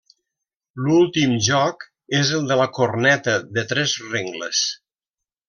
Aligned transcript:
L'últim 0.85 1.35
joc 1.47 1.85
és 2.21 2.31
el 2.39 2.49
de 2.53 2.57
la 2.61 2.67
Corneta 2.79 3.37
de 3.59 3.67
tres 3.75 3.95
rengles. 4.09 4.65